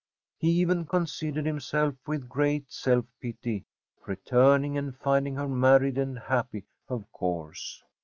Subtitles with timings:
[0.39, 3.65] He even considered himself, with great self pity,
[4.07, 7.83] returning and finding her married and happy, of course.